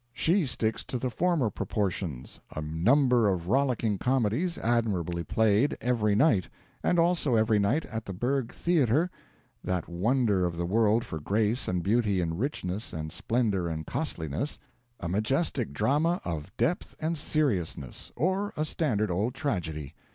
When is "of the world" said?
10.43-11.05